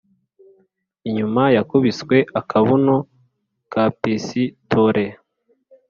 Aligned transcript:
inyuma 1.09 1.43
yakubiswe 1.55 2.17
akabuno 2.39 2.95
ka 3.71 3.83
pisitole 3.99 5.05